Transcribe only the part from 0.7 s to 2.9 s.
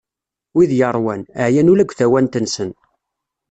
yeṛwan, ɛyan ula deg tawant-nsen.